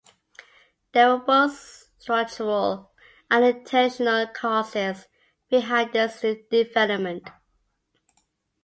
[0.93, 2.91] There were both structural
[3.29, 5.05] and intentional causes
[5.47, 7.29] behind this development.